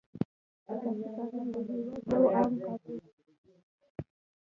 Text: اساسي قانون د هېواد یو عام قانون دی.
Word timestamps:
اساسي 0.71 1.05
قانون 1.15 1.45
د 1.53 1.55
هېواد 1.67 2.03
یو 2.11 2.23
عام 2.33 2.51
قانون 2.63 2.77
دی. 2.83 2.95